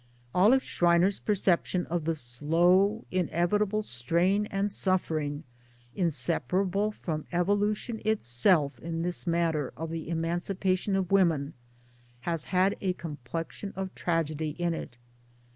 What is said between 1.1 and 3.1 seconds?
perception of the slow